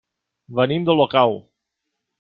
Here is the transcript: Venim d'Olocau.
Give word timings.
Venim 0.61 0.89
d'Olocau. 0.89 1.39